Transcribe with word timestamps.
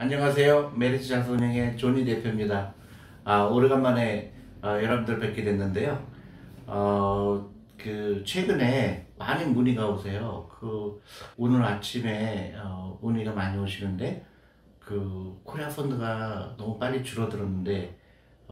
안녕하세요. 0.00 0.74
메리츠 0.76 1.08
장소운영의 1.08 1.76
조니 1.76 2.04
대표입니다. 2.04 2.72
아, 3.24 3.42
오래간만에 3.42 4.32
어, 4.62 4.68
여러분들 4.68 5.18
뵙게 5.18 5.42
됐는데요. 5.42 6.00
어, 6.68 7.50
그 7.76 8.22
최근에 8.24 9.08
많은 9.18 9.52
문의가 9.52 9.88
오세요. 9.88 10.48
그 10.48 11.02
오늘 11.36 11.64
아침에 11.64 12.54
어, 12.56 12.96
문의가 13.02 13.32
많이 13.32 13.58
오시는데 13.58 14.24
그 14.78 15.36
코리아 15.42 15.68
펀드가 15.68 16.54
너무 16.56 16.78
빨리 16.78 17.02
줄어들었는데 17.02 17.98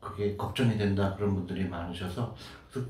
그게 0.02 0.36
걱정이 0.36 0.76
된다 0.76 1.14
그런 1.14 1.32
분들이 1.32 1.68
많으셔서 1.68 2.34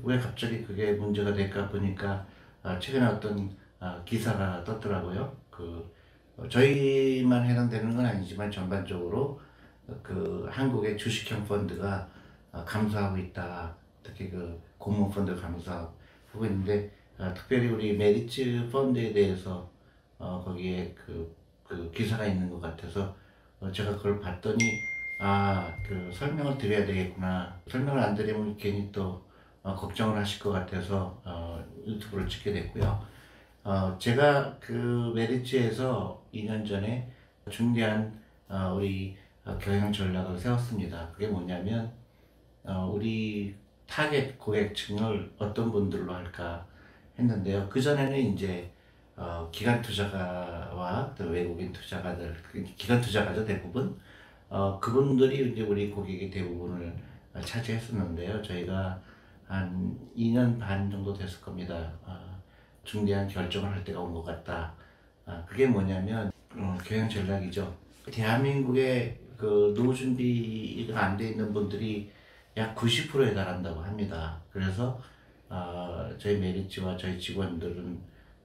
왜 0.01 0.17
갑자기 0.17 0.63
그게 0.63 0.93
문제가 0.93 1.31
될까 1.31 1.69
보니까 1.69 2.25
아, 2.63 2.79
최근에 2.79 3.05
어떤 3.05 3.55
아, 3.79 4.01
기사가 4.03 4.63
떴더라고요. 4.63 5.31
그 5.51 5.63
어, 5.63 5.96
저희만 6.49 7.45
해당되는 7.45 7.95
건 7.95 8.05
아니지만 8.05 8.51
전반적으로 8.51 9.39
그 10.03 10.47
한국의 10.51 10.97
주식형 10.97 11.45
펀드가 11.45 12.07
어, 12.51 12.63
감소하고 12.63 13.17
있다. 13.17 13.75
특히 14.03 14.29
그 14.29 14.61
공모 14.77 15.09
펀드 15.09 15.35
감소하고 15.35 16.45
있는데 16.45 16.91
어, 17.17 17.33
특별히 17.33 17.67
우리 17.67 17.97
메리츠 17.97 18.69
펀드에 18.71 19.11
대해서 19.11 19.69
어, 20.19 20.41
거기에 20.45 20.93
그, 20.95 21.35
그 21.67 21.91
기사가 21.91 22.25
있는 22.25 22.49
것 22.49 22.61
같아서 22.61 23.15
어, 23.59 23.71
제가 23.71 23.97
그걸 23.97 24.19
봤더니 24.19 24.57
아, 25.19 25.73
그 25.87 26.11
설명을 26.13 26.57
드려야 26.59 26.85
되겠구나. 26.85 27.59
설명을 27.67 27.99
안 27.99 28.13
드리면 28.13 28.55
괜히 28.57 28.91
또 28.91 29.25
어, 29.63 29.75
걱정을 29.75 30.15
하실 30.17 30.39
것 30.41 30.51
같아서 30.51 31.19
어, 31.25 31.63
유튜브를 31.85 32.27
찍게 32.27 32.53
됐고요. 32.53 33.05
어, 33.63 33.97
제가 33.99 34.55
그 34.59 35.11
메리츠에서 35.15 36.23
2년 36.43 36.67
전에 36.67 37.09
중대한 37.49 38.19
어, 38.49 38.73
우리 38.75 39.15
어, 39.45 39.57
경영 39.57 39.91
전략을 39.91 40.37
세웠습니다. 40.37 41.09
그게 41.13 41.27
뭐냐면 41.27 41.91
어, 42.63 42.91
우리 42.93 43.55
타겟 43.87 44.37
고객층을 44.37 45.33
어떤 45.37 45.71
분들로 45.71 46.13
할까 46.13 46.65
했는데요. 47.17 47.67
그 47.69 47.81
전에는 47.81 48.17
이제 48.33 48.69
어, 49.15 49.49
기관 49.51 49.81
투자가와 49.81 51.13
또 51.17 51.25
외국인 51.25 51.71
투자가들, 51.73 52.35
그 52.51 52.63
기관 52.75 53.01
투자가죠 53.01 53.45
대부분. 53.45 53.97
어, 54.49 54.79
그분들이 54.79 55.51
이제 55.51 55.61
우리 55.63 55.89
고객의 55.89 56.29
대부분을 56.29 56.93
차지했었는데요. 57.43 58.41
저희가 58.41 58.99
한 59.47 59.97
2년 60.15 60.59
반 60.59 60.89
정도 60.91 61.13
됐을 61.13 61.41
겁니다. 61.41 61.91
어, 62.05 62.17
중대한 62.83 63.27
결정을 63.27 63.71
할 63.71 63.83
때가 63.83 63.99
온 63.99 64.13
것 64.13 64.23
같다. 64.23 64.73
아, 65.27 65.43
그게 65.45 65.67
뭐냐면 65.67 66.31
어, 66.55 66.77
경영 66.83 67.07
전략이죠. 67.09 67.75
대한민국의 68.11 69.19
그 69.37 69.73
노후 69.75 69.93
준비가 69.93 70.99
안 71.05 71.17
돼 71.17 71.31
있는 71.31 71.51
분들이 71.53 72.09
약 72.55 72.73
90%에 72.75 73.33
달한다고 73.33 73.81
합니다. 73.81 74.41
그래서 74.51 74.99
어, 75.49 76.09
저희 76.17 76.37
메리츠와 76.39 76.95
저희 76.97 77.19
직원들은 77.19 77.99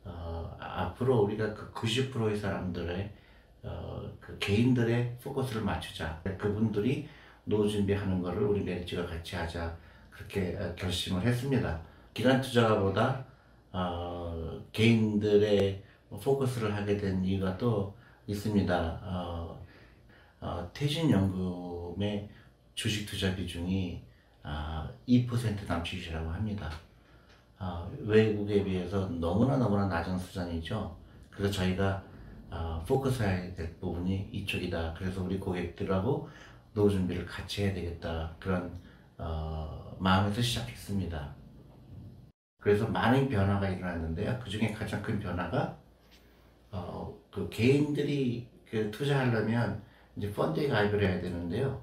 어, 0.05 0.57
앞으로 0.59 1.21
우리가 1.23 1.55
그 1.55 1.73
90%의 1.73 2.37
사람들의 2.37 3.11
어, 3.63 4.03
그 4.21 4.37
개인들의 4.41 5.19
포커스를 5.23 5.63
맞추자. 5.63 6.21
그분들이 6.37 7.09
노후 7.45 7.69
준비하는 7.69 8.21
거를 8.21 8.43
우리 8.43 8.61
메리츠가 8.63 9.07
같이 9.07 9.37
하자. 9.37 9.75
그렇게 10.11 10.57
어, 10.59 10.75
결심을 10.75 11.23
했습니다. 11.23 11.81
기관 12.13 12.41
투자가보다 12.41 13.25
어, 13.71 14.61
개인들의 14.73 15.83
포커스를 16.19 16.75
하게 16.75 16.97
된 16.97 17.25
이유가 17.25 17.57
또 17.57 17.97
있습니다. 18.27 19.01
어, 19.03 19.63
어, 20.41 20.71
퇴직연금의 20.73 22.29
주식 22.75 23.07
투자 23.07 23.35
비중이 23.35 24.03
아, 24.43 24.91
2% 25.09 25.67
남짓이라고 25.67 26.31
합니다. 26.31 26.71
아, 27.59 27.89
외국에 28.01 28.65
비해서 28.65 29.09
너무나 29.09 29.57
너무나 29.57 29.87
낮은 29.87 30.19
수준이죠. 30.19 30.97
그래서 31.31 31.53
저희가 31.53 32.03
아, 32.51 32.85
포커스해야 32.87 33.55
될 33.55 33.77
부분이 33.79 34.31
이쪽이다. 34.33 34.95
그래서 34.99 35.23
우리 35.23 35.39
고객들하고 35.39 36.29
노후 36.75 36.91
준비를 36.91 37.25
같이 37.25 37.65
해야 37.65 37.73
되겠다. 37.73 38.35
그런 38.39 38.73
어, 39.17 39.97
마음에서 40.01 40.43
시작했습니다. 40.43 41.35
그래서 42.61 42.87
많은 42.89 43.29
변화가 43.29 43.69
일어났는데요. 43.69 44.39
그 44.43 44.51
중에 44.51 44.73
가장 44.73 45.03
큰 45.03 45.19
변화가 45.19 45.82
어, 46.73 47.17
그 47.31 47.49
개인들이 47.49 48.49
그 48.69 48.91
투자하려면 48.91 49.81
이제 50.17 50.33
펀드에 50.33 50.69
가입을 50.69 51.03
해야 51.03 51.21
되는데요. 51.21 51.81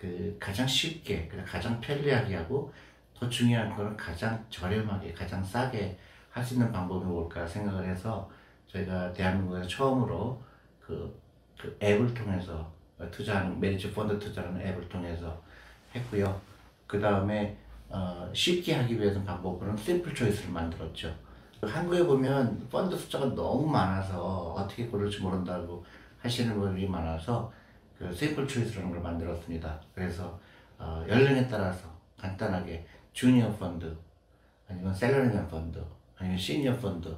그 0.00 0.36
가장 0.40 0.66
쉽게, 0.66 1.28
가장 1.46 1.80
편리하게 1.80 2.34
하고 2.34 2.72
더 3.14 3.28
중요한 3.28 3.74
거는 3.76 3.96
가장 3.96 4.44
저렴하게, 4.50 5.12
가장 5.12 5.44
싸게 5.44 5.96
할 6.32 6.42
수 6.42 6.54
있는 6.54 6.72
방법이 6.72 7.04
뭘까 7.04 7.46
생각을 7.46 7.86
해서 7.86 8.28
저희가 8.66 9.12
대한민국에서 9.12 9.68
처음으로 9.68 10.42
그, 10.80 11.20
그 11.60 11.76
앱을 11.82 12.14
통해서 12.14 12.72
투자하는 13.10 13.60
메리츠 13.60 13.92
펀드 13.92 14.18
투자하는 14.18 14.60
앱을 14.60 14.88
통해서 14.88 15.42
했고요. 15.94 16.40
그 16.86 16.98
다음에 16.98 17.56
어, 17.90 18.30
쉽게 18.32 18.74
하기 18.74 18.98
위해서 18.98 19.22
방법으로는 19.22 19.76
심플 19.76 20.14
초이스를 20.14 20.50
만들었죠. 20.50 21.14
한국에 21.66 22.04
보면 22.04 22.68
펀드 22.68 22.96
숫자가 22.96 23.34
너무 23.34 23.66
많아서 23.66 24.52
어떻게 24.52 24.86
고를지 24.86 25.20
모른다고 25.20 25.84
하시는 26.18 26.58
분들이 26.58 26.88
많아서 26.88 27.52
그 27.96 28.12
심플 28.12 28.48
초이스라는 28.48 28.90
걸 28.90 29.00
만들었습니다. 29.00 29.80
그래서 29.94 30.38
어, 30.76 31.04
연령에 31.08 31.46
따라서 31.46 31.88
간단하게 32.18 32.84
주니어 33.12 33.52
펀드 33.52 33.96
아니면 34.68 34.92
샐러리맨 34.92 35.46
펀드 35.46 35.84
아니면 36.16 36.36
시니어 36.36 36.76
펀드 36.78 37.14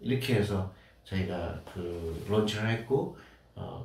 이렇게 0.00 0.36
해서 0.36 0.72
저희가 1.04 1.60
그 1.74 2.24
launch를 2.28 2.70
했고 2.70 3.18
어, 3.54 3.84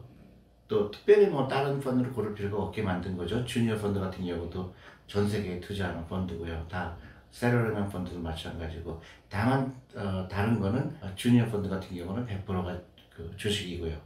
또 0.69 0.89
특별히 0.89 1.28
뭐 1.28 1.47
다른 1.47 1.81
펀드를 1.81 2.13
고를 2.13 2.34
필요가 2.34 2.63
없게 2.63 2.81
만든 2.81 3.18
거죠. 3.18 3.44
주니어 3.44 3.75
펀드 3.78 4.00
같은 4.00 4.25
경우도 4.25 4.74
전 5.06 5.28
세계에 5.28 5.59
투자하는 5.59 6.07
펀드고요. 6.07 6.66
다 6.69 6.95
샐러리맨 7.31 7.90
펀드도 7.90 8.20
마찬가지고 8.20 9.02
다만 9.30 9.74
어, 9.96 10.28
다른 10.28 10.60
거는 10.60 10.98
어, 11.02 11.12
주니어 11.16 11.46
펀드 11.48 11.70
같은 11.70 11.96
경우는 11.96 12.26
100%가 12.26 12.80
그 13.16 13.32
주식이고요. 13.36 13.98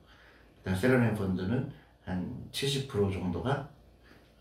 그다음 0.59 0.75
샐러리맨 0.77 1.15
펀드는 1.15 1.71
한 2.05 2.47
70% 2.51 3.13
정도가 3.13 3.69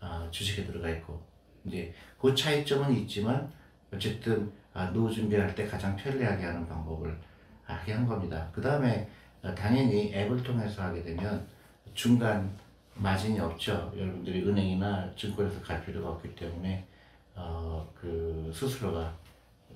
어, 0.01 0.27
주식에 0.31 0.65
들어가 0.65 0.89
있고 0.89 1.21
이제 1.65 1.93
그 2.19 2.33
차이점은 2.33 2.95
있지만 2.97 3.51
어쨌든 3.93 4.51
아, 4.73 4.85
노후 4.91 5.11
준비할 5.11 5.53
때 5.53 5.65
가장 5.67 5.95
편리하게 5.95 6.45
하는 6.45 6.65
방법을 6.67 7.17
하게 7.63 7.93
한 7.93 8.07
겁니다. 8.07 8.49
그 8.51 8.61
다음에 8.61 9.09
어, 9.43 9.53
당연히 9.53 10.13
앱을 10.13 10.41
통해서 10.43 10.83
하게 10.83 11.03
되면 11.03 11.45
중간 11.93 12.49
마진이 12.95 13.39
없죠. 13.39 13.91
여러분들이 13.95 14.43
은행이나 14.43 15.13
증권에서 15.15 15.61
갈 15.61 15.83
필요가 15.85 16.11
없기 16.11 16.35
때문에 16.35 16.85
어, 17.35 17.91
그 17.95 18.49
수수료가 18.53 19.13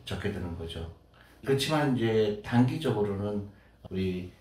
적게 0.03 0.31
드는 0.31 0.57
거죠. 0.57 0.91
그렇지만 1.43 1.95
이제 1.95 2.41
단기적으로는 2.43 3.47
우리 3.89 4.31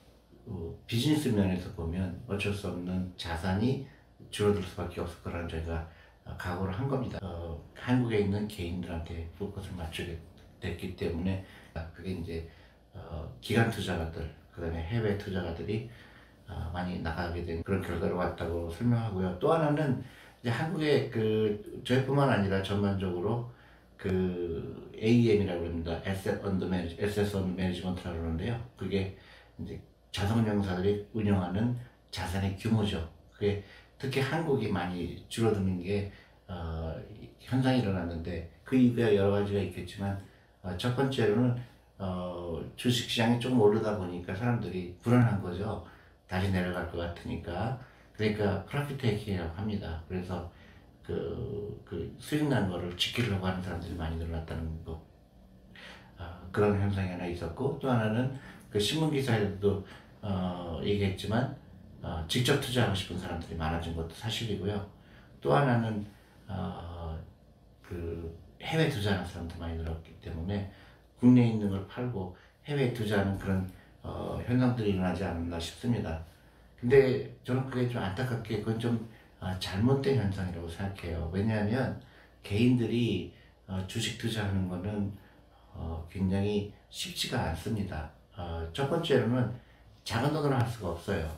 어, 0.47 0.75
비즈니스 0.87 1.29
면에서 1.29 1.73
보면 1.73 2.23
어쩔 2.27 2.53
수 2.53 2.69
없는 2.69 3.13
자산이 3.17 3.87
줄어들 4.31 4.63
수밖에 4.63 5.01
없을 5.01 5.23
거라는 5.23 5.49
저희가 5.49 5.89
어, 6.25 6.35
각오를 6.39 6.73
한 6.73 6.89
겁니다. 6.89 7.19
어, 7.23 7.63
한국에 7.75 8.21
있는 8.21 8.49
개인들한테 8.49 9.31
포커스를 9.39 9.77
맞추게 9.77 10.19
됐기 10.61 10.97
때문에 10.97 11.45
그게 11.95 12.13
이제 12.13 12.49
어, 12.93 13.31
기관 13.41 13.71
투자가들 13.71 14.35
그 14.51 14.61
다음에 14.61 14.83
해외 14.83 15.19
투자가들이 15.19 15.91
어, 16.49 16.71
많이 16.73 17.01
나가게 17.01 17.45
된 17.45 17.63
그런 17.63 17.83
결과로 17.83 18.17
왔다고 18.17 18.71
설명하고요. 18.71 19.39
또 19.39 19.53
하나는 19.53 20.03
이제 20.45 20.51
한국의 20.51 21.11
그 21.11 21.81
저희뿐만 21.85 22.29
아니라 22.29 22.63
전반적으로 22.63 23.51
그 23.97 24.93
AM이라고 25.03 25.65
합니다. 25.65 25.99
Asset 26.07 26.39
Under 26.45 26.69
Management라고 26.69 28.19
그러는데요. 28.19 28.63
그게 28.77 29.17
이제 29.59 29.81
자산운용사들이 30.13 31.09
운영하는 31.15 31.75
자산의 32.11 32.59
규모죠. 32.59 33.09
그게 33.33 33.65
특히 33.97 34.21
한국이 34.21 34.69
많이 34.69 35.25
줄어드는 35.31 35.83
게 35.83 36.13
어, 36.47 36.95
현상이 37.41 37.81
일어났는데 37.81 38.53
그 38.65 38.77
이유가 38.77 39.15
여러 39.17 39.31
가지가 39.31 39.59
있겠지만 39.61 40.23
어, 40.63 40.77
첫 40.77 40.95
번째로는 40.95 41.57
어, 41.97 42.63
주식시장이 42.77 43.41
조금 43.41 43.63
오르다 43.63 43.97
보니까 43.97 44.35
사람들이 44.35 44.99
불안한 45.01 45.41
거죠. 45.41 45.87
다시 46.29 46.53
내려갈 46.53 46.91
것 46.91 46.99
같으니까. 46.99 47.81
그러니까 48.17 48.65
테이킹이라고 48.65 49.57
합니다. 49.57 50.03
그래서 50.09 50.51
그, 51.03 51.83
그 51.85 52.15
수익 52.19 52.49
난 52.49 52.69
거를 52.71 52.97
지키려고 52.97 53.47
하는 53.47 53.63
사람들이 53.63 53.95
많이 53.95 54.17
늘어났다는 54.17 54.85
거. 54.85 55.03
아, 56.17 56.41
그런 56.51 56.81
현상이 56.81 57.11
하나 57.11 57.27
있었고, 57.27 57.79
또 57.81 57.91
하나는 57.91 58.35
그 58.71 58.79
신문 58.81 59.11
기사에도 59.11 59.85
어, 60.23 60.81
얘기했지만, 60.83 61.55
어, 62.01 62.25
직접 62.29 62.59
투자하고 62.61 62.95
싶은 62.95 63.19
사람들이 63.19 63.57
많아진 63.57 63.95
것도 63.95 64.15
사실이고요. 64.15 64.95
또 65.41 65.55
하나는 65.55 66.07
어, 66.49 67.19
그 67.83 68.39
해외 68.63 68.89
투자하는 68.89 69.27
사람도 69.27 69.59
많이 69.59 69.77
늘었기 69.77 70.21
때문에 70.21 70.73
국내에 71.19 71.49
있는 71.49 71.69
걸 71.69 71.87
팔고 71.87 72.35
해외에 72.65 72.93
투자하는 72.95 73.39
그런 73.39 73.71
어, 74.03 74.43
현상들이 74.47 74.91
일어나지 74.91 75.25
않나 75.25 75.59
싶습니다. 75.59 76.25
근데 76.81 77.35
저는 77.45 77.67
그게 77.71 77.89
좀 77.89 78.03
안타깝게 78.03 78.59
그건 78.61 78.79
좀 78.79 79.09
아, 79.41 79.59
잘못된 79.59 80.17
현상이라고 80.19 80.69
생각해요. 80.69 81.31
왜냐하면 81.33 82.01
개인들이 82.43 83.33
어, 83.67 83.83
주식 83.87 84.19
투자하는 84.19 84.69
거는 84.69 85.13
어, 85.73 86.07
굉장히 86.11 86.73
쉽지가 86.91 87.43
않습니다. 87.51 88.11
어, 88.37 88.67
첫 88.73 88.89
번째로는 88.89 89.51
작은 90.05 90.33
돈으로 90.33 90.55
할 90.55 90.67
수가 90.69 90.91
없어요. 90.91 91.31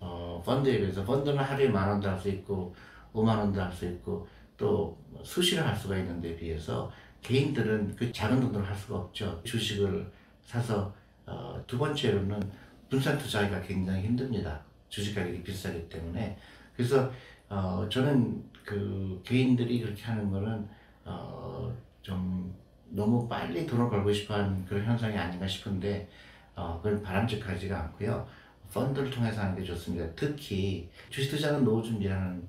어, 0.00 0.42
펀드에 0.44 0.78
비해서 0.78 1.04
펀드는 1.04 1.38
하루에 1.38 1.68
만 1.68 1.88
원도 1.88 2.08
할 2.08 2.18
수 2.18 2.28
있고 2.28 2.74
5만 3.14 3.38
원도 3.38 3.60
할 3.60 3.72
수 3.72 3.86
있고 3.86 4.26
또 4.56 4.96
수시를 5.22 5.66
할 5.66 5.74
수가 5.76 5.96
있는 5.96 6.20
데 6.20 6.34
비해서 6.36 6.90
개인들은 7.22 7.96
그 7.96 8.10
작은 8.12 8.40
돈으로 8.40 8.64
할 8.64 8.74
수가 8.74 8.96
없죠. 8.98 9.40
주식을 9.44 10.10
사서 10.44 10.94
어, 11.26 11.62
두 11.66 11.78
번째로는 11.78 12.40
분산 12.88 13.18
투자하기가 13.18 13.62
굉장히 13.62 14.02
힘듭니다. 14.02 14.60
주식 14.88 15.14
가격이 15.14 15.42
비싸기 15.42 15.88
때문에 15.88 16.38
그래서 16.74 17.10
어, 17.48 17.86
저는 17.90 18.44
그 18.64 19.20
개인들이 19.24 19.80
그렇게 19.80 20.02
하는 20.04 20.30
거는 20.30 20.68
어, 21.04 21.72
좀 22.02 22.54
너무 22.88 23.28
빨리 23.28 23.66
돈을 23.66 23.90
벌고 23.90 24.12
싶어하는 24.12 24.64
그런 24.64 24.84
현상이 24.84 25.16
아닌가 25.16 25.46
싶은데 25.46 26.08
어, 26.54 26.80
그건 26.82 27.02
바람직하지가 27.02 27.78
않고요. 27.78 28.26
펀드를 28.72 29.10
통해서 29.10 29.42
하는 29.42 29.56
게 29.56 29.62
좋습니다. 29.62 30.06
특히 30.14 30.88
주식 31.10 31.30
투자는 31.30 31.64
노후 31.64 31.82
준비하는 31.82 32.46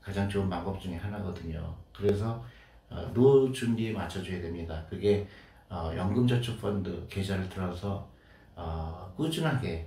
가장 0.00 0.28
좋은 0.28 0.48
방법 0.48 0.80
중에 0.80 0.96
하나거든요. 0.96 1.74
그래서 1.92 2.44
어, 2.88 3.10
노후 3.12 3.52
준비에 3.52 3.92
맞춰줘야 3.92 4.40
됩니다. 4.40 4.84
그게 4.88 5.26
어, 5.68 5.92
연금저축펀드 5.96 7.06
계좌를 7.08 7.48
들어서 7.48 8.08
어, 8.56 9.12
꾸준하게 9.16 9.86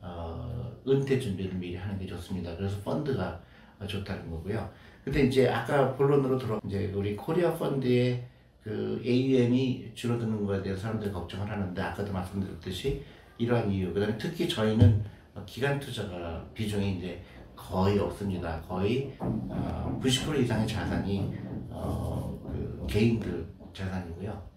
어, 0.00 0.72
은퇴 0.86 1.18
준비를 1.18 1.54
미리 1.54 1.76
하는 1.76 1.98
게 1.98 2.06
좋습니다. 2.06 2.54
그래서 2.56 2.76
펀드가 2.82 3.40
어, 3.78 3.86
좋다는 3.86 4.28
거고요. 4.30 4.68
근데 5.04 5.22
이제 5.22 5.48
아까 5.48 5.94
본론으로 5.94 6.36
들어 6.36 6.60
이제 6.66 6.92
우리 6.94 7.16
코리아 7.16 7.54
펀드의 7.54 8.26
그 8.62 9.00
AUM이 9.04 9.92
줄어드는 9.94 10.44
거에 10.44 10.60
대해서 10.62 10.82
사람들이 10.82 11.10
걱정을 11.10 11.48
하는데 11.48 11.80
아까도 11.80 12.12
말씀드렸듯이 12.12 13.02
이러한 13.38 13.70
이유 13.70 13.94
그다음에 13.94 14.18
특히 14.18 14.48
저희는 14.48 15.02
어, 15.34 15.42
기간 15.46 15.78
투자가 15.78 16.44
비중이 16.52 16.98
이제 16.98 17.22
거의 17.54 17.98
없습니다. 17.98 18.60
거의 18.62 19.14
어, 19.18 20.00
90% 20.02 20.40
이상의 20.40 20.66
자산이 20.66 21.32
어, 21.70 22.38
그 22.44 22.86
개인들 22.88 23.46
자산이고요. 23.72 24.50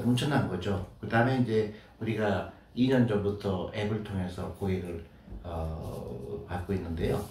엄청난 0.00 0.48
거죠. 0.48 0.84
그 1.00 1.08
다음에 1.08 1.40
이제 1.40 1.72
우리가 2.00 2.52
2년 2.76 3.08
전부터 3.08 3.70
앱을 3.74 4.02
통해서 4.02 4.52
고객을 4.54 5.04
어, 5.42 6.44
받고 6.46 6.72
있는데요. 6.74 7.24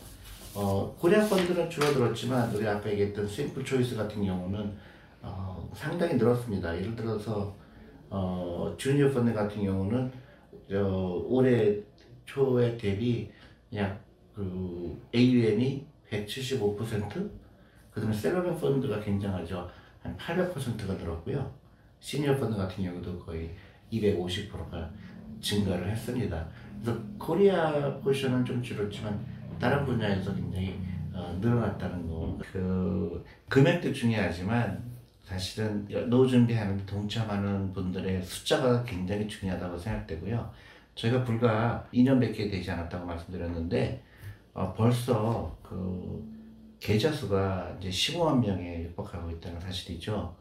어, 0.56 0.96
코리아 1.00 1.28
펀드는 1.28 1.70
줄어들었지만 1.70 2.54
우리 2.54 2.68
아까 2.68 2.90
얘기했던 2.90 3.28
심플 3.28 3.66
초이스 3.66 3.96
같은 3.96 4.24
경우는 4.24 4.74
어, 5.22 5.70
상당히 5.76 6.16
늘었습니다. 6.16 6.78
예를 6.78 6.96
들어서 6.96 7.56
어, 8.10 8.74
주니어 8.78 9.12
펀드 9.12 9.34
같은 9.34 9.64
경우는 9.64 10.12
저, 10.70 11.24
올해 11.28 11.80
초에 12.26 12.78
대비 12.78 13.32
약그 13.74 15.02
AUM이 15.14 15.86
175%, 16.10 17.30
그다음에 17.92 18.14
셀러맨 18.14 18.58
펀드가 18.60 19.00
굉장하죠. 19.00 19.68
한 20.02 20.16
800%가 20.18 20.94
늘었고요. 20.94 21.52
시니어 22.00 22.38
펀드 22.38 22.56
같은 22.56 22.84
경우도 22.84 23.20
거의 23.20 23.50
250%가 23.92 24.92
증가를 25.42 25.90
했습니다. 25.90 26.46
그래서 26.82 27.00
코리아 27.18 27.98
포지션은 28.00 28.44
좀 28.46 28.62
줄었지만 28.62 29.20
다른 29.60 29.86
분야에서 29.86 30.34
굉장히 30.34 30.80
어, 31.14 31.38
늘어났다는 31.40 32.08
거. 32.08 32.38
그 32.52 33.24
금액도 33.48 33.94
중요하지만 33.94 34.84
사실은 35.24 35.88
노후 36.10 36.28
준비하는 36.28 36.86
동참하는 36.86 37.72
분들의 37.72 38.22
숫자가 38.22 38.84
굉장히 38.84 39.28
중요하다고 39.28 39.78
생각되고요. 39.78 40.52
저희가 40.96 41.24
불과 41.24 41.88
2년밖에 41.94 42.52
되지 42.52 42.70
않았다고 42.72 43.06
말씀드렸는데 43.06 44.04
어, 44.54 44.74
벌써 44.74 45.58
그 45.64 46.32
계좌 46.80 47.12
수가 47.12 47.78
이제 47.80 47.90
15만 47.90 48.46
명에 48.46 48.84
육박하고 48.84 49.32
있다는 49.32 49.60
사실이죠. 49.60 50.36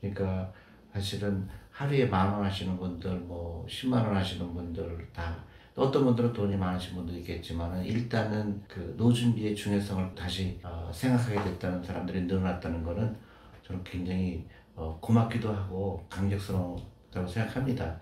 그러니까 0.00 0.52
사실은 0.92 1.46
하루에 1.80 2.04
만 2.04 2.34
원 2.34 2.44
하시는 2.44 2.76
분들, 2.76 3.10
뭐 3.20 3.64
10만 3.66 3.94
원 3.94 4.14
하시는 4.14 4.52
분들 4.52 5.08
다 5.14 5.42
어떤 5.74 6.04
분들은 6.04 6.30
돈이 6.34 6.54
많으신 6.54 6.94
분도 6.94 7.10
있겠지만은 7.14 7.82
일단은 7.82 8.62
그 8.68 8.94
노준비의 8.98 9.56
중요성을 9.56 10.14
다시 10.14 10.60
어, 10.62 10.90
생각하게 10.92 11.42
됐다는 11.42 11.82
사람들이 11.82 12.20
늘어났다는 12.24 12.82
거는 12.82 13.16
저는 13.62 13.82
굉장히 13.82 14.46
어, 14.74 14.98
고맙기도 15.00 15.50
하고 15.50 16.04
감격스럽다고 16.10 17.26
생각합니다. 17.26 17.98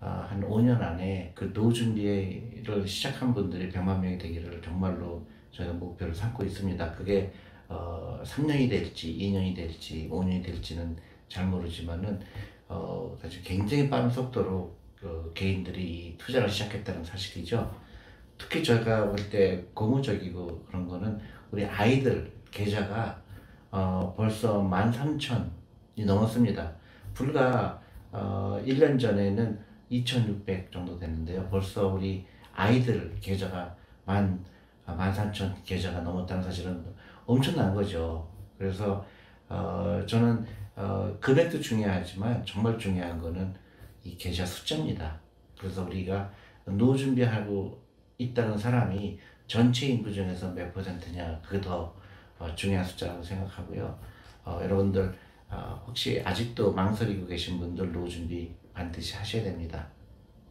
아, 0.00 0.26
한 0.30 0.40
5년 0.40 0.80
안에 0.80 1.32
그 1.34 1.52
노후 1.52 1.70
준비를 1.74 2.88
시작한 2.88 3.34
분들이 3.34 3.70
100만 3.70 4.00
명이 4.00 4.16
되기를 4.16 4.62
정말로 4.62 5.22
저희가 5.50 5.74
목표를 5.74 6.14
삼고 6.14 6.42
있습니다. 6.44 6.92
그게 6.92 7.30
어, 7.68 8.18
3년이 8.24 8.70
될지 8.70 9.14
2년이 9.18 9.54
될지 9.54 10.08
5년이 10.10 10.42
될지는 10.42 10.96
잘 11.28 11.46
모르지만은 11.46 12.20
어, 12.68 13.16
사실 13.20 13.42
굉장히 13.42 13.88
빠른 13.88 14.10
속도로 14.10 14.74
그 14.96 15.30
개인들이 15.34 16.14
투자를 16.18 16.48
시작했다는 16.48 17.04
사실이죠. 17.04 17.70
특히 18.38 18.62
저희가 18.62 19.06
볼 19.08 19.16
때 19.30 19.64
고무적이고 19.74 20.64
그런 20.66 20.86
거는 20.88 21.18
우리 21.50 21.64
아이들 21.64 22.32
계좌가 22.50 23.20
어, 23.70 24.14
벌써 24.16 24.62
13,000이 24.62 26.04
넘었습니다. 26.04 26.72
불과 27.14 27.80
어, 28.12 28.60
1년 28.64 28.98
전에는 28.98 29.58
2,600 29.88 30.72
정도 30.72 30.98
됐는데요. 30.98 31.48
벌써 31.48 31.86
우리 31.88 32.26
아이들 32.54 33.14
계좌가 33.20 33.74
만, 34.04 34.44
13,000 34.86 35.54
계좌가 35.64 36.00
넘었다는 36.00 36.42
사실은 36.42 36.84
엄청난 37.26 37.74
거죠. 37.74 38.28
그래서 38.58 39.04
어, 39.48 40.02
저는 40.06 40.44
어, 40.76 41.16
금액도 41.20 41.60
중요하지만 41.60 42.44
정말 42.44 42.78
중요한 42.78 43.18
거는 43.18 43.52
이 44.04 44.16
계좌 44.16 44.44
숫자입니다. 44.44 45.18
그래서 45.58 45.84
우리가 45.84 46.30
노후 46.66 46.96
준비하고 46.96 47.82
있다는 48.18 48.56
사람이 48.56 49.18
전체 49.46 49.86
인구 49.86 50.12
중에서 50.12 50.52
몇 50.52 50.72
퍼센트냐 50.74 51.40
그게 51.40 51.60
더 51.60 51.94
어, 52.38 52.54
중요한 52.54 52.84
숫자라고 52.84 53.22
생각하고요. 53.22 53.98
어, 54.44 54.60
여러분들 54.62 55.12
어, 55.48 55.82
혹시 55.86 56.22
아직도 56.24 56.72
망설이고 56.72 57.26
계신 57.26 57.58
분들 57.58 57.92
노후 57.92 58.08
준비 58.08 58.54
반드시 58.74 59.16
하셔야 59.16 59.42
됩니다. 59.44 59.86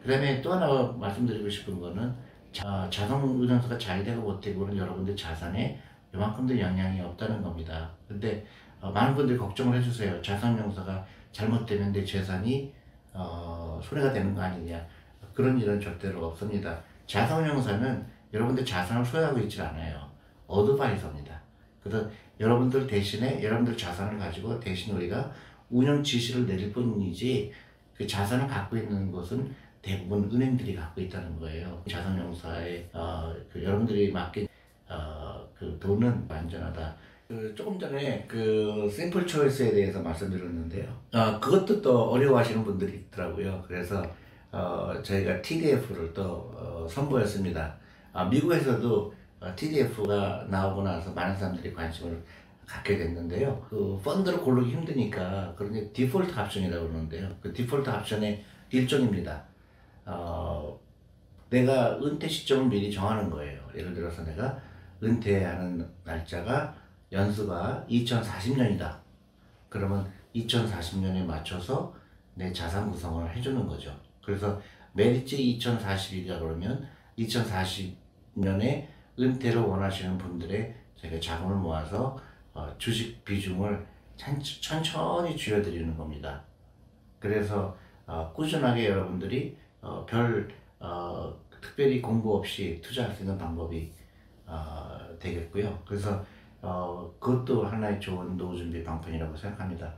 그 0.02 0.10
다음에 0.10 0.42
또 0.42 0.54
하나 0.54 0.84
말씀드리고 0.94 1.48
싶은 1.50 1.80
거는 1.80 2.14
자, 2.52 2.88
자동 2.90 3.24
운영소가 3.42 3.78
잘 3.78 4.04
되고 4.04 4.22
못 4.22 4.40
되고는 4.40 4.76
여러분들 4.78 5.16
자산에 5.16 5.80
이만큼도 6.14 6.58
영향이 6.58 7.02
없다는 7.02 7.44
겁니다. 7.44 7.92
근데 8.08 8.46
어, 8.82 8.92
많은 8.92 9.16
분들이 9.16 9.38
걱정을 9.38 9.78
해주세요. 9.78 10.22
자산명사가 10.22 11.06
잘못되면 11.32 11.92
내 11.92 12.04
재산이 12.04 12.74
어, 13.14 13.80
손해가 13.84 14.12
되는 14.14 14.34
거 14.34 14.42
아니냐. 14.42 14.86
그런 15.34 15.60
일은 15.60 15.80
절대로 15.80 16.28
없습니다. 16.28 16.82
자산명사는 17.08 18.06
여러분들 18.34 18.66
자산을 18.66 19.04
소유하고 19.06 19.40
있지 19.40 19.62
않아요. 19.62 20.10
어드바이서입니다. 20.48 21.40
그래서 21.84 22.10
여러분들 22.40 22.88
대신에 22.88 23.42
여러분들 23.44 23.78
자산을 23.78 24.18
가지고 24.18 24.60
대신 24.60 24.96
우리가 24.96 25.32
운영 25.70 26.04
지시를 26.04 26.46
내릴 26.46 26.72
뿐이지 26.72 27.52
그 27.96 28.06
자산을 28.06 28.48
갖고 28.48 28.78
있는 28.78 29.12
것은 29.12 29.54
대부분 29.82 30.30
은행들이 30.32 30.76
갖고 30.76 31.00
있다는 31.02 31.40
거예요. 31.40 31.82
자산용사에 31.90 32.90
어, 32.92 33.34
그 33.52 33.64
여러분들이 33.64 34.12
맡긴 34.12 34.48
어, 34.90 35.48
그 35.54 35.78
돈은 35.80 36.26
안전하다. 36.28 36.96
그 37.28 37.54
조금 37.56 37.80
전에 37.80 38.26
그 38.28 38.88
샘플 38.90 39.26
초이스에 39.26 39.72
대해서 39.72 40.02
말씀드렸는데요. 40.02 40.86
어, 41.14 41.40
그것도 41.40 41.82
또 41.82 42.12
어려워하시는 42.12 42.64
분들이 42.64 42.98
있더라고요. 42.98 43.64
그래서 43.68 44.04
어, 44.52 44.94
저희가 45.02 45.42
TDF를 45.42 46.14
또 46.14 46.24
어, 46.56 46.88
선보였습니다. 46.88 47.78
아, 48.14 48.26
미국에서도 48.26 49.14
어, 49.40 49.54
TDF가 49.56 50.46
나오고 50.50 50.84
나서 50.84 51.12
많은 51.14 51.36
사람들이 51.36 51.74
관심을 51.74 52.24
갖게 52.68 52.98
됐는데요. 52.98 53.66
그 53.70 54.00
펀드를 54.04 54.40
고르기 54.40 54.72
힘드니까 54.72 55.54
그런 55.58 55.92
디폴트 55.94 56.32
합션이라고 56.32 56.88
그러는데요. 56.88 57.30
그 57.42 57.52
디폴트 57.52 57.90
합션의 57.90 58.44
일종입니다. 58.70 59.44
어, 60.06 60.80
내가 61.50 61.98
은퇴 62.00 62.28
시점을 62.28 62.68
미리 62.68 62.92
정하는 62.92 63.30
거예요. 63.30 63.60
예를 63.76 63.94
들어서 63.94 64.24
내가 64.24 64.60
은퇴하는 65.02 65.88
날짜가 66.04 66.85
연수가 67.12 67.86
2040년이다. 67.90 68.98
그러면 69.70 70.12
2040년에 70.36 71.24
맞춰서 71.26 71.94
내 72.34 72.52
자산 72.52 72.92
구성을 72.92 73.36
해주는 73.36 73.68
거죠. 73.68 73.96
그래서 74.24 74.62
메리츠 74.94 75.38
2040이다 75.38 76.40
그러면 76.40 76.88
2040년에 77.20 78.88
은퇴를 79.20 79.62
원하시는 79.62 80.18
분들의 80.18 80.76
제가 80.98 81.20
자금을 81.20 81.56
모아서 81.56 82.18
어, 82.54 82.74
주식 82.78 83.24
비중을 83.26 83.86
천- 84.18 84.40
천천히 84.42 85.36
줄여드리는 85.36 85.96
겁니다. 85.98 86.44
그래서 87.20 87.78
어, 88.06 88.32
꾸준하게 88.34 88.88
여러분들이 88.88 89.58
어, 89.82 90.06
별 90.06 90.48
어, 90.80 91.34
특별히 91.62 92.02
공부 92.02 92.36
없이 92.38 92.80
투자할 92.84 93.14
수 93.14 93.24
있는 93.24 93.38
방법이 93.38 93.92
어, 94.46 95.00
되겠고요. 95.20 95.82
그래서 95.86 96.26
어, 96.66 97.14
그것도 97.20 97.66
하나의 97.66 98.00
좋은 98.00 98.36
노후 98.38 98.56
준비 98.58 98.84
방편이라고 98.84 99.36
생각합니다. 99.38 99.94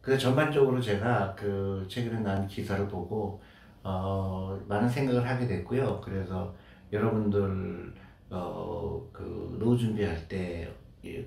그래서 0.00 0.22
전반적으로 0.22 0.80
제가 0.80 1.34
그 1.34 1.86
최근에 1.88 2.20
난 2.20 2.46
기사를 2.46 2.86
보고 2.88 3.40
어, 3.82 4.58
많은 4.66 4.88
생각을 4.88 5.26
하게 5.26 5.46
됐고요. 5.46 6.00
그래서 6.00 6.54
여러분들 6.92 7.94
어, 8.30 9.08
그 9.12 9.56
노후 9.58 9.76
준비할 9.76 10.28
때 10.28 10.72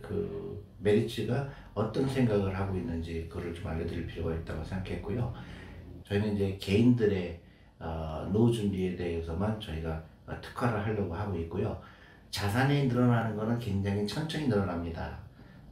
그 0.01 0.65
메리츠가 0.79 1.49
어떤 1.73 2.07
생각을 2.07 2.57
하고 2.57 2.75
있는지 2.75 3.27
그걸 3.29 3.53
좀 3.53 3.67
알려드릴 3.67 4.07
필요가 4.07 4.33
있다고 4.33 4.63
생각했고요. 4.63 5.33
저희는 6.03 6.35
이제 6.35 6.57
개인들의 6.59 7.39
어, 7.79 8.27
노후 8.33 8.51
준비에 8.51 8.95
대해서만 8.95 9.59
저희가 9.59 10.03
어, 10.25 10.33
특화를 10.41 10.83
하려고 10.83 11.13
하고 11.13 11.37
있고요. 11.37 11.79
자산이 12.29 12.87
늘어나는 12.87 13.35
것은 13.35 13.59
굉장히 13.59 14.05
천천히 14.05 14.47
늘어납니다. 14.47 15.17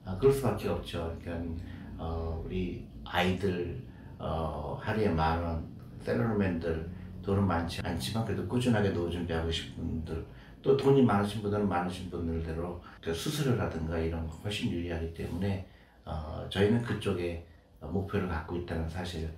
아, 0.04 0.18
그럴 0.18 0.34
수밖에 0.34 0.70
없죠. 0.70 1.16
그러니까 1.22 1.56
어, 1.98 2.42
우리 2.46 2.88
아이들 3.04 3.82
어, 4.18 4.80
하루에 4.82 5.10
만 5.10 5.44
원, 5.44 5.66
셀러리맨들 6.02 6.90
돈은 7.22 7.46
많지 7.46 7.82
않지만 7.84 8.26
그래도 8.26 8.48
꾸준하게 8.48 8.90
노후 8.90 9.10
준비하고 9.10 9.52
싶은 9.52 9.76
분들 9.76 10.26
또 10.62 10.78
돈이 10.78 11.02
많으신 11.02 11.42
분들은 11.42 11.68
많으신 11.68 12.10
분들대로 12.10 12.82
그 13.02 13.14
수수료를 13.14 13.60
하든가 13.62 13.98
이런 13.98 14.28
거 14.28 14.34
훨씬 14.38 14.72
유리하기 14.72 15.14
때문에 15.14 15.68
어, 16.06 16.46
저희는 16.50 16.82
그쪽에 16.84 17.46
목표를 17.82 18.28
갖고 18.28 18.56
있다는 18.56 18.88
사실 18.90 19.30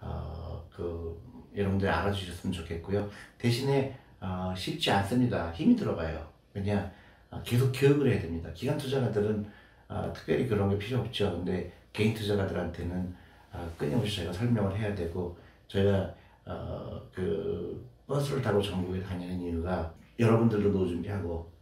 어, 0.00 0.62
그 0.70 1.18
여러분들 1.56 1.88
알아주셨으면 1.88 2.52
좋겠고요. 2.52 3.08
대신에 3.38 3.98
어, 4.20 4.52
쉽지 4.56 4.90
않습니다. 4.90 5.50
힘이 5.52 5.76
들어가요. 5.76 6.33
왜냐 6.54 6.90
어, 7.30 7.42
계속 7.44 7.72
교육을 7.72 8.10
해야 8.10 8.20
됩니다. 8.20 8.48
기관 8.54 8.78
투자가들은 8.78 9.44
어, 9.88 10.12
특별히 10.14 10.46
그런 10.46 10.70
게 10.70 10.78
필요 10.78 11.00
없죠. 11.00 11.32
근데 11.32 11.72
개인 11.92 12.14
투자가들한테는 12.14 13.14
어, 13.52 13.72
끊임없이 13.76 14.16
저희가 14.16 14.32
설명을 14.32 14.78
해야 14.78 14.94
되고 14.94 15.36
저희가 15.68 16.14
어, 16.46 17.00
그 17.12 17.88
버스를 18.06 18.40
타고 18.42 18.62
전국에 18.62 19.02
다니는 19.02 19.40
이유가 19.40 19.92
여러분들도 20.18 20.70
노후 20.70 20.88
준비하고 20.88 21.52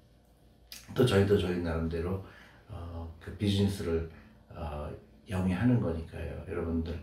또 0.95 1.07
저희도 1.07 1.39
저희 1.39 1.59
나름대로 1.59 2.25
어, 2.69 3.15
그 3.21 3.35
비즈니스를 3.37 4.11
어, 4.51 4.91
영위하는 5.29 5.81
거니까요. 5.81 6.45
여러분들 6.49 6.99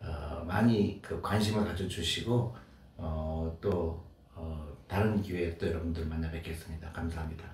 어, 0.00 0.44
많이 0.46 1.00
그 1.02 1.20
관심을 1.20 1.64
가져주시고 1.64 2.56
어, 2.98 3.58
또 3.60 4.04
어, 4.34 4.65
다른 4.88 5.20
기회에 5.20 5.56
또 5.58 5.66
여러분들 5.66 6.06
만나 6.06 6.30
뵙겠습니다. 6.30 6.90
감사합니다. 6.92 7.44